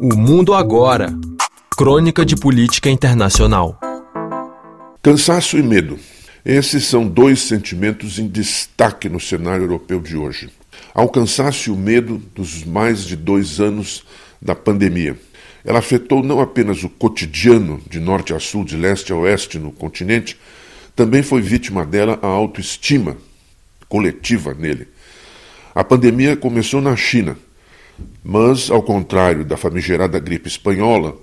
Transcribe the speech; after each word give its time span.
O 0.00 0.14
Mundo 0.14 0.54
Agora 0.54 1.12
Crônica 1.76 2.24
de 2.24 2.36
Política 2.36 2.88
Internacional. 2.88 3.76
Cansaço 5.02 5.58
e 5.58 5.62
medo. 5.62 5.98
Esses 6.44 6.84
são 6.84 7.08
dois 7.08 7.40
sentimentos 7.40 8.16
em 8.20 8.28
destaque 8.28 9.08
no 9.08 9.18
cenário 9.18 9.64
europeu 9.64 9.98
de 10.00 10.16
hoje. 10.16 10.50
Há 10.94 11.02
o 11.02 11.08
cansaço 11.08 11.68
e 11.68 11.72
o 11.72 11.76
medo 11.76 12.22
dos 12.32 12.62
mais 12.62 13.02
de 13.04 13.16
dois 13.16 13.58
anos 13.58 14.04
da 14.40 14.54
pandemia. 14.54 15.18
Ela 15.64 15.80
afetou 15.80 16.22
não 16.22 16.38
apenas 16.38 16.84
o 16.84 16.88
cotidiano 16.88 17.80
de 17.90 17.98
norte 17.98 18.32
a 18.32 18.38
sul, 18.38 18.64
de 18.64 18.76
leste 18.76 19.12
a 19.12 19.16
oeste 19.16 19.58
no 19.58 19.72
continente, 19.72 20.38
também 20.94 21.24
foi 21.24 21.42
vítima 21.42 21.84
dela 21.84 22.20
a 22.22 22.28
autoestima 22.28 23.16
coletiva 23.88 24.54
nele. 24.54 24.86
A 25.74 25.82
pandemia 25.82 26.36
começou 26.36 26.80
na 26.80 26.94
China, 26.94 27.36
mas, 28.22 28.70
ao 28.70 28.82
contrário 28.82 29.44
da 29.44 29.56
famigerada 29.56 30.18
gripe 30.18 30.48
espanhola 30.48 31.16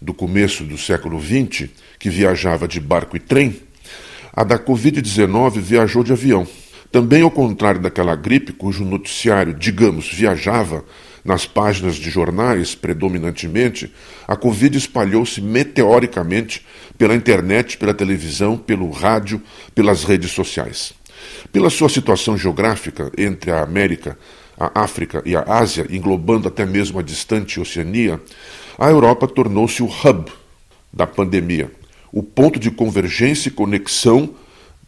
do 0.00 0.14
começo 0.14 0.64
do 0.64 0.78
século 0.78 1.20
XX, 1.20 1.68
que 1.98 2.10
viajava 2.10 2.66
de 2.66 2.80
barco 2.80 3.16
e 3.16 3.20
trem, 3.20 3.56
a 4.32 4.44
da 4.44 4.58
Covid-19 4.58 5.58
viajou 5.58 6.02
de 6.02 6.12
avião. 6.12 6.46
Também 6.90 7.22
ao 7.22 7.30
contrário 7.30 7.80
daquela 7.80 8.16
gripe, 8.16 8.52
cujo 8.52 8.84
noticiário, 8.84 9.54
digamos, 9.54 10.12
viajava 10.12 10.84
nas 11.24 11.46
páginas 11.46 11.96
de 11.96 12.10
jornais 12.10 12.74
predominantemente, 12.74 13.92
a 14.26 14.34
Covid 14.34 14.76
espalhou-se 14.76 15.40
meteoricamente 15.40 16.66
pela 16.96 17.14
internet, 17.14 17.76
pela 17.78 17.94
televisão, 17.94 18.56
pelo 18.56 18.90
rádio, 18.90 19.40
pelas 19.74 20.04
redes 20.04 20.32
sociais. 20.32 20.92
Pela 21.52 21.70
sua 21.70 21.88
situação 21.88 22.36
geográfica 22.36 23.12
entre 23.16 23.50
a 23.50 23.62
América, 23.62 24.18
a 24.60 24.82
África 24.82 25.22
e 25.24 25.34
a 25.34 25.42
Ásia, 25.42 25.86
englobando 25.88 26.46
até 26.46 26.66
mesmo 26.66 26.98
a 26.98 27.02
distante 27.02 27.58
Oceania, 27.58 28.20
a 28.78 28.90
Europa 28.90 29.26
tornou-se 29.26 29.82
o 29.82 29.86
hub 29.86 30.30
da 30.92 31.06
pandemia, 31.06 31.72
o 32.12 32.22
ponto 32.22 32.58
de 32.58 32.70
convergência 32.70 33.48
e 33.48 33.52
conexão 33.52 34.30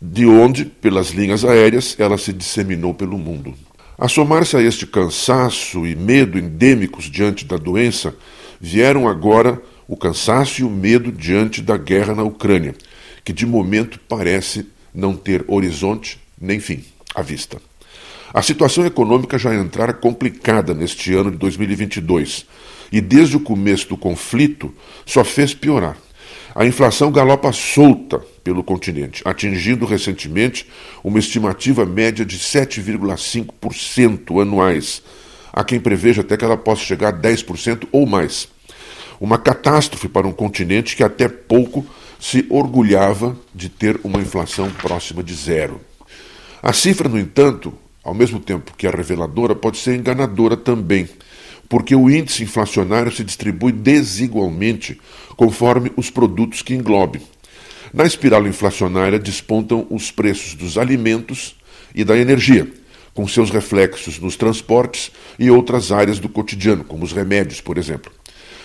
de 0.00 0.26
onde, 0.26 0.66
pelas 0.66 1.10
linhas 1.10 1.42
aéreas, 1.42 1.96
ela 1.98 2.18
se 2.18 2.32
disseminou 2.32 2.92
pelo 2.92 3.16
mundo. 3.16 3.54
A 3.96 4.08
somar-se 4.08 4.56
a 4.56 4.60
este 4.60 4.86
cansaço 4.86 5.86
e 5.86 5.96
medo 5.96 6.38
endêmicos 6.38 7.04
diante 7.04 7.46
da 7.46 7.56
doença, 7.56 8.14
vieram 8.60 9.08
agora 9.08 9.62
o 9.88 9.96
cansaço 9.96 10.60
e 10.60 10.64
o 10.64 10.70
medo 10.70 11.10
diante 11.10 11.62
da 11.62 11.76
guerra 11.76 12.14
na 12.14 12.22
Ucrânia, 12.22 12.74
que 13.24 13.32
de 13.32 13.46
momento 13.46 13.98
parece 14.08 14.66
não 14.92 15.16
ter 15.16 15.44
horizonte 15.46 16.18
nem 16.40 16.60
fim 16.60 16.84
à 17.14 17.22
vista. 17.22 17.58
A 18.32 18.40
situação 18.40 18.86
econômica 18.86 19.38
já 19.38 19.54
entrara 19.54 19.92
complicada 19.92 20.72
neste 20.72 21.12
ano 21.12 21.30
de 21.30 21.36
2022 21.36 22.46
e, 22.90 23.00
desde 23.00 23.36
o 23.36 23.40
começo 23.40 23.88
do 23.88 23.96
conflito, 23.96 24.74
só 25.04 25.22
fez 25.22 25.52
piorar. 25.52 25.96
A 26.54 26.64
inflação 26.64 27.12
galopa 27.12 27.52
solta 27.52 28.18
pelo 28.42 28.64
continente, 28.64 29.22
atingindo 29.24 29.84
recentemente 29.84 30.66
uma 31.04 31.18
estimativa 31.18 31.84
média 31.84 32.24
de 32.24 32.38
7,5% 32.38 34.40
anuais. 34.40 35.02
Há 35.52 35.62
quem 35.62 35.78
preveja 35.78 36.22
até 36.22 36.36
que 36.36 36.44
ela 36.44 36.56
possa 36.56 36.82
chegar 36.82 37.08
a 37.08 37.12
10% 37.12 37.86
ou 37.92 38.06
mais. 38.06 38.48
Uma 39.20 39.38
catástrofe 39.38 40.08
para 40.08 40.26
um 40.26 40.32
continente 40.32 40.96
que 40.96 41.04
até 41.04 41.28
pouco 41.28 41.86
se 42.18 42.46
orgulhava 42.48 43.36
de 43.54 43.68
ter 43.68 44.00
uma 44.02 44.20
inflação 44.20 44.70
próxima 44.70 45.22
de 45.22 45.34
zero. 45.34 45.80
A 46.62 46.72
cifra, 46.72 47.08
no 47.08 47.18
entanto, 47.18 47.74
ao 48.02 48.14
mesmo 48.14 48.40
tempo 48.40 48.72
que 48.76 48.86
é 48.86 48.90
reveladora, 48.90 49.54
pode 49.54 49.78
ser 49.78 49.94
enganadora 49.94 50.56
também 50.56 51.08
porque 51.72 51.94
o 51.96 52.10
índice 52.10 52.42
inflacionário 52.42 53.10
se 53.10 53.24
distribui 53.24 53.72
desigualmente 53.72 55.00
conforme 55.36 55.90
os 55.96 56.10
produtos 56.10 56.60
que 56.60 56.74
englobe. 56.74 57.22
Na 57.94 58.04
espiral 58.04 58.46
inflacionária 58.46 59.18
despontam 59.18 59.86
os 59.88 60.10
preços 60.10 60.52
dos 60.52 60.76
alimentos 60.76 61.56
e 61.94 62.04
da 62.04 62.14
energia, 62.14 62.70
com 63.14 63.26
seus 63.26 63.48
reflexos 63.48 64.18
nos 64.18 64.36
transportes 64.36 65.10
e 65.38 65.50
outras 65.50 65.90
áreas 65.90 66.18
do 66.18 66.28
cotidiano, 66.28 66.84
como 66.84 67.04
os 67.04 67.12
remédios, 67.12 67.62
por 67.62 67.78
exemplo. 67.78 68.12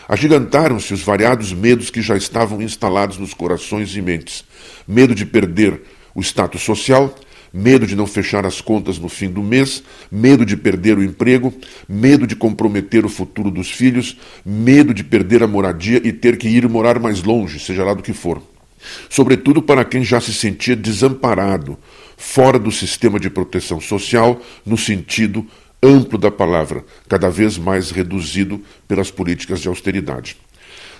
Agigantaram-se 0.09 0.93
os 0.93 1.01
variados 1.01 1.53
medos 1.53 1.89
que 1.89 2.01
já 2.01 2.17
estavam 2.17 2.61
instalados 2.61 3.17
nos 3.17 3.33
corações 3.33 3.95
e 3.95 4.01
mentes: 4.01 4.43
medo 4.85 5.15
de 5.15 5.25
perder 5.25 5.81
o 6.13 6.19
status 6.19 6.61
social, 6.61 7.15
medo 7.57 7.87
de 7.87 7.95
não 7.95 8.05
fechar 8.05 8.45
as 8.45 8.61
contas 8.61 8.99
no 8.99 9.09
fim 9.09 9.31
do 9.31 9.41
mês, 9.41 9.81
medo 10.11 10.45
de 10.45 10.55
perder 10.55 10.95
o 10.95 11.03
emprego, 11.03 11.51
medo 11.89 12.27
de 12.27 12.35
comprometer 12.35 13.03
o 13.03 13.09
futuro 13.09 13.49
dos 13.49 13.71
filhos, 13.71 14.15
medo 14.45 14.93
de 14.93 15.03
perder 15.03 15.41
a 15.41 15.47
moradia 15.47 15.99
e 16.03 16.13
ter 16.13 16.37
que 16.37 16.47
ir 16.47 16.69
morar 16.69 16.99
mais 16.99 17.23
longe, 17.23 17.59
seja 17.59 17.83
lá 17.83 17.95
do 17.95 18.03
que 18.03 18.13
for. 18.13 18.39
Sobretudo 19.09 19.59
para 19.59 19.83
quem 19.83 20.03
já 20.03 20.21
se 20.21 20.31
sentia 20.31 20.75
desamparado, 20.75 21.79
fora 22.15 22.59
do 22.59 22.71
sistema 22.71 23.19
de 23.19 23.27
proteção 23.27 23.81
social, 23.81 24.39
no 24.63 24.77
sentido 24.77 25.43
amplo 25.81 26.19
da 26.19 26.29
palavra, 26.29 26.85
cada 27.09 27.27
vez 27.27 27.57
mais 27.57 27.89
reduzido 27.89 28.61
pelas 28.87 29.09
políticas 29.09 29.59
de 29.61 29.67
austeridade. 29.67 30.37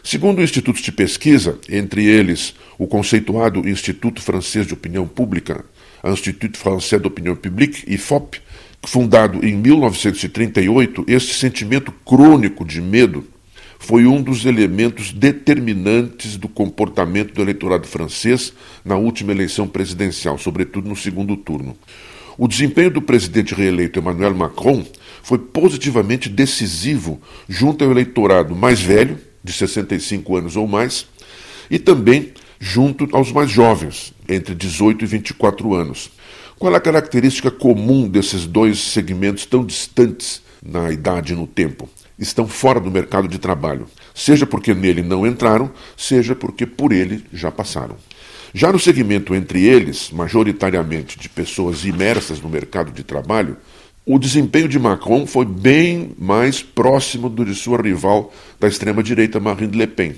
Segundo 0.04 0.42
institutos 0.42 0.82
de 0.82 0.92
pesquisa, 0.92 1.60
entre 1.70 2.06
eles 2.06 2.56
o 2.80 2.88
conceituado 2.88 3.68
Instituto 3.68 4.22
Francês 4.22 4.66
de 4.66 4.74
Opinião 4.74 5.08
Pública, 5.08 5.64
Institut 6.12 6.58
Français 6.58 7.00
d'Opinion 7.00 7.36
Publique, 7.36 7.84
IFOP, 7.88 8.42
fundado 8.86 9.46
em 9.46 9.56
1938, 9.56 11.06
este 11.08 11.34
sentimento 11.34 11.92
crônico 12.06 12.64
de 12.64 12.82
medo 12.82 13.26
foi 13.80 14.06
um 14.06 14.22
dos 14.22 14.46
elementos 14.46 15.14
determinantes 15.14 16.36
do 16.36 16.48
comportamento 16.48 17.34
do 17.34 17.42
eleitorado 17.42 17.88
francês 17.88 18.54
na 18.84 18.96
última 18.96 19.32
eleição 19.32 19.68
presidencial, 19.68 20.38
sobretudo 20.38 20.90
no 20.90 20.96
segundo 20.96 21.38
turno. 21.38 21.76
O 22.38 22.48
desempenho 22.48 22.92
do 22.92 23.02
presidente 23.02 23.54
reeleito 23.56 24.00
Emmanuel 24.00 24.36
Macron 24.36 24.86
foi 25.24 25.38
positivamente 25.38 26.30
decisivo 26.30 27.20
junto 27.50 27.84
ao 27.84 27.92
eleitorado 27.92 28.56
mais 28.56 28.80
velho, 28.80 29.18
de 29.44 29.52
65 29.52 30.36
anos 30.38 30.56
ou 30.56 30.68
mais, 30.68 31.08
e 31.70 31.80
também 31.80 32.32
junto 32.60 33.08
aos 33.16 33.32
mais 33.32 33.50
jovens, 33.50 34.14
entre 34.28 34.56
18 34.56 35.04
e 35.04 35.08
24 35.08 35.74
anos. 35.74 36.12
Qual 36.58 36.74
a 36.74 36.80
característica 36.80 37.52
comum 37.52 38.08
desses 38.08 38.46
dois 38.46 38.80
segmentos 38.80 39.46
tão 39.46 39.64
distantes 39.66 40.42
na 40.64 40.92
idade 40.92 41.34
e 41.34 41.36
no 41.36 41.46
tempo? 41.46 41.88
Estão 42.18 42.48
fora 42.48 42.80
do 42.80 42.90
mercado 42.90 43.28
de 43.28 43.38
trabalho, 43.38 43.88
seja 44.16 44.46
porque 44.46 44.74
nele 44.74 45.04
não 45.04 45.28
entraram, 45.28 45.72
seja 45.96 46.36
porque 46.36 46.66
por 46.66 46.92
ele 46.92 47.24
já 47.32 47.52
passaram. 47.52 47.96
Já 48.54 48.72
no 48.72 48.80
segmento 48.80 49.36
entre 49.36 49.66
eles, 49.66 50.10
majoritariamente 50.12 51.20
de 51.20 51.30
pessoas 51.30 51.86
imersas 51.86 52.42
no 52.42 52.50
mercado 52.50 52.92
de 52.92 53.04
trabalho, 53.04 53.58
o 54.04 54.18
desempenho 54.18 54.70
de 54.70 54.80
Macron 54.80 55.28
foi 55.28 55.46
bem 55.46 56.12
mais 56.18 56.64
próximo 56.64 57.30
do 57.30 57.44
de 57.44 57.54
sua 57.54 57.82
rival 57.82 58.34
da 58.58 58.68
extrema-direita 58.68 59.38
Marine 59.38 59.78
Le 59.78 59.86
Pen. 59.86 60.16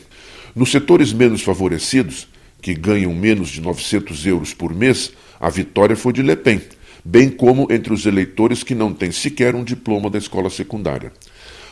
Nos 0.56 0.72
setores 0.72 1.14
menos 1.14 1.42
favorecidos, 1.42 2.28
que 2.62 2.74
ganham 2.74 3.14
menos 3.14 3.50
de 3.50 3.62
900 3.62 4.26
euros 4.26 4.54
por 4.54 4.74
mês, 4.74 5.12
a 5.40 5.50
vitória 5.50 5.96
foi 5.96 6.12
de 6.12 6.22
Le 6.22 6.36
Pen, 6.36 6.62
bem 7.04 7.30
como 7.30 7.72
entre 7.72 7.94
os 7.94 8.06
eleitores 8.06 8.64
que 8.64 8.76
não 8.76 8.94
têm 8.94 9.12
sequer 9.12 9.56
um 9.56 9.64
diploma 9.64 10.10
da 10.10 10.18
escola 10.18 10.50
secundária. 10.50 11.12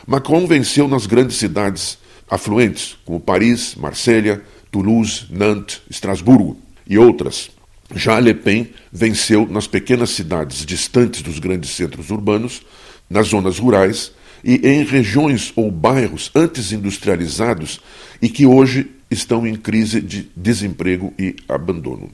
Macron 0.06 0.46
venceu 0.46 0.88
nas 0.88 1.06
grandes 1.06 1.36
cidades 1.36 1.98
afluentes, 2.30 2.96
como 3.04 3.20
Paris, 3.20 3.74
Marselha, 3.74 4.42
Toulouse, 4.70 5.26
Nantes, 5.30 5.82
Estrasburgo 5.90 6.58
e 6.86 6.96
outras. 6.98 7.50
Já 7.94 8.18
Le 8.18 8.34
Pen 8.34 8.68
venceu 8.92 9.46
nas 9.46 9.66
pequenas 9.66 10.10
cidades 10.10 10.64
distantes 10.64 11.22
dos 11.22 11.38
grandes 11.38 11.70
centros 11.70 12.10
urbanos, 12.10 12.62
nas 13.08 13.28
zonas 13.28 13.58
rurais 13.58 14.12
e 14.42 14.56
em 14.66 14.84
regiões 14.84 15.52
ou 15.56 15.70
bairros 15.70 16.30
antes 16.34 16.72
industrializados 16.72 17.80
e 18.20 18.28
que 18.28 18.46
hoje 18.46 18.90
estão 19.10 19.46
em 19.46 19.54
crise 19.54 20.00
de 20.00 20.30
desemprego 20.36 21.12
e 21.18 21.36
abandono. 21.48 22.10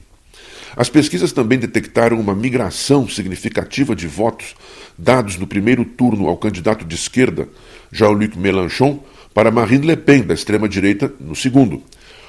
As 0.75 0.89
pesquisas 0.89 1.31
também 1.31 1.57
detectaram 1.57 2.19
uma 2.19 2.35
migração 2.35 3.07
significativa 3.07 3.95
de 3.95 4.07
votos 4.07 4.55
dados 4.97 5.37
no 5.37 5.47
primeiro 5.47 5.85
turno 5.85 6.27
ao 6.27 6.37
candidato 6.37 6.83
de 6.83 6.95
esquerda, 6.95 7.47
Jean-Luc 7.91 8.37
Mélenchon, 8.37 9.01
para 9.33 9.51
Marine 9.51 9.87
Le 9.87 9.95
Pen, 9.95 10.23
da 10.23 10.33
extrema-direita, 10.33 11.13
no 11.19 11.35
segundo. 11.35 11.81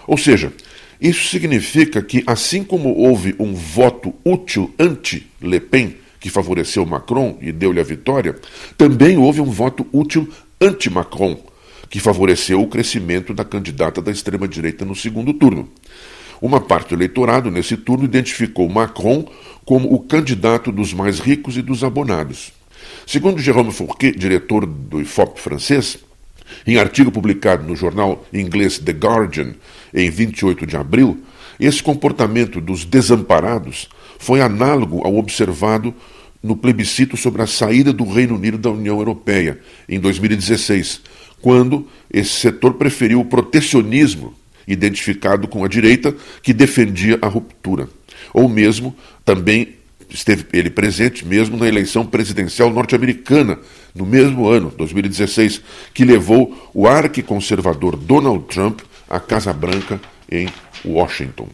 Ou 0.06 0.16
seja, 0.16 0.52
isso 1.00 1.28
significa 1.28 2.00
que, 2.02 2.22
assim 2.26 2.62
como 2.62 2.94
houve 2.94 3.34
um 3.38 3.52
voto 3.52 4.14
útil 4.24 4.72
anti-Le 4.78 5.60
Pen, 5.60 5.96
que 6.20 6.30
favoreceu 6.30 6.84
Macron 6.86 7.38
e 7.40 7.52
deu-lhe 7.52 7.80
a 7.80 7.84
vitória, 7.84 8.36
também 8.76 9.16
houve 9.16 9.40
um 9.40 9.50
voto 9.50 9.86
útil 9.92 10.28
anti-Macron, 10.60 11.38
que 11.88 12.00
favoreceu 12.00 12.60
o 12.60 12.68
crescimento 12.68 13.32
da 13.32 13.44
candidata 13.44 14.00
da 14.02 14.10
extrema-direita 14.10 14.84
no 14.84 14.94
segundo 14.94 15.32
turno. 15.34 15.68
Uma 16.40 16.60
parte 16.60 16.90
do 16.90 16.96
eleitorado, 16.96 17.50
nesse 17.50 17.76
turno, 17.76 18.04
identificou 18.04 18.68
Macron 18.68 19.26
como 19.64 19.92
o 19.92 20.00
candidato 20.00 20.70
dos 20.70 20.92
mais 20.92 21.18
ricos 21.18 21.56
e 21.56 21.62
dos 21.62 21.82
abonados. 21.82 22.52
Segundo 23.06 23.40
Jérôme 23.40 23.72
Fourquet, 23.72 24.12
diretor 24.12 24.66
do 24.66 25.00
IFOP 25.00 25.40
francês, 25.40 25.98
Em 26.66 26.78
artigo 26.78 27.10
publicado 27.10 27.64
no 27.64 27.76
jornal 27.76 28.24
inglês 28.32 28.78
The 28.78 28.92
Guardian, 28.92 29.54
em 29.92 30.10
28 30.10 30.66
de 30.66 30.76
abril, 30.76 31.20
esse 31.58 31.82
comportamento 31.82 32.60
dos 32.60 32.84
desamparados 32.84 33.88
foi 34.18 34.40
análogo 34.40 35.02
ao 35.04 35.16
observado 35.16 35.94
no 36.42 36.56
plebiscito 36.56 37.16
sobre 37.16 37.42
a 37.42 37.46
saída 37.46 37.92
do 37.92 38.04
Reino 38.04 38.36
Unido 38.36 38.58
da 38.58 38.70
União 38.70 38.98
Europeia, 38.98 39.58
em 39.88 39.98
2016, 39.98 41.00
quando 41.40 41.86
esse 42.12 42.30
setor 42.30 42.74
preferiu 42.74 43.20
o 43.20 43.24
protecionismo 43.24 44.34
identificado 44.66 45.48
com 45.48 45.64
a 45.64 45.68
direita 45.68 46.14
que 46.42 46.52
defendia 46.52 47.18
a 47.22 47.28
ruptura. 47.28 47.88
Ou 48.32 48.48
mesmo 48.48 48.94
também 49.24 49.74
esteve 50.08 50.46
ele 50.52 50.70
presente 50.70 51.26
mesmo 51.26 51.56
na 51.56 51.66
eleição 51.66 52.06
presidencial 52.06 52.70
norte-americana 52.70 53.58
no 53.94 54.06
mesmo 54.06 54.46
ano, 54.48 54.72
2016, 54.76 55.60
que 55.92 56.04
levou 56.04 56.70
o 56.72 56.86
arquiconservador 56.86 57.96
Donald 57.96 58.44
Trump 58.44 58.80
à 59.08 59.18
Casa 59.18 59.52
Branca 59.52 60.00
em 60.30 60.48
Washington. 60.84 61.48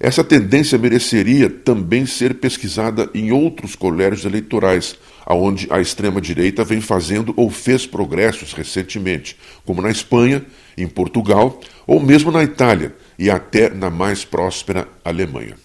Essa 0.00 0.22
tendência 0.22 0.78
mereceria 0.78 1.50
também 1.50 2.06
ser 2.06 2.34
pesquisada 2.34 3.10
em 3.12 3.32
outros 3.32 3.74
colégios 3.74 4.24
eleitorais, 4.24 4.96
aonde 5.26 5.66
a 5.70 5.80
extrema-direita 5.80 6.62
vem 6.62 6.80
fazendo 6.80 7.34
ou 7.36 7.50
fez 7.50 7.84
progressos 7.84 8.52
recentemente, 8.52 9.36
como 9.64 9.82
na 9.82 9.90
Espanha, 9.90 10.44
em 10.76 10.86
Portugal 10.86 11.60
ou 11.86 11.98
mesmo 11.98 12.30
na 12.30 12.44
Itália 12.44 12.94
e 13.18 13.28
até 13.28 13.70
na 13.70 13.90
mais 13.90 14.24
próspera 14.24 14.86
Alemanha. 15.04 15.56